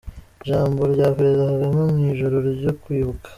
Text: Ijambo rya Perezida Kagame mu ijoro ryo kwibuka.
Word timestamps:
Ijambo 0.43 0.81
rya 0.93 1.07
Perezida 1.17 1.49
Kagame 1.51 1.81
mu 1.93 1.97
ijoro 2.11 2.35
ryo 2.59 2.71
kwibuka. 2.81 3.27